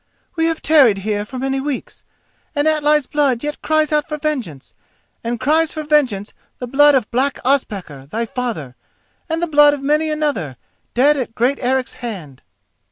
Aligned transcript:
"We 0.35 0.45
have 0.47 0.63
tarried 0.63 0.97
here 0.97 1.25
for 1.25 1.37
many 1.37 1.59
weeks, 1.59 2.03
and 2.55 2.67
Atli's 2.67 3.05
blood 3.05 3.43
yet 3.43 3.61
cries 3.61 3.91
out 3.91 4.07
for 4.07 4.17
vengeance, 4.17 4.73
and 5.23 5.39
cries 5.39 5.71
for 5.73 5.83
vengeance 5.83 6.33
the 6.57 6.65
blood 6.65 6.95
of 6.95 7.11
black 7.11 7.37
Ospakar, 7.45 8.07
thy 8.09 8.25
father, 8.25 8.75
and 9.29 9.43
the 9.43 9.45
blood 9.47 9.75
of 9.75 9.83
many 9.83 10.09
another, 10.09 10.57
dead 10.95 11.17
at 11.17 11.35
great 11.35 11.59
Eric's 11.61 11.93
hand." 12.01 12.41